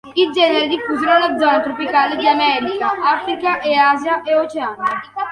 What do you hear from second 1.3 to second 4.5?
zona tropicale di America, Africa e Asia e